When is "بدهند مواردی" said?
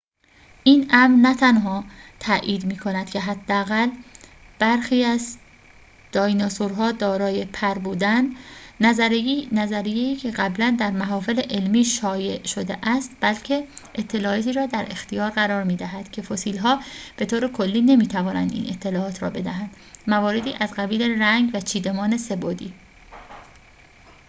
19.29-20.53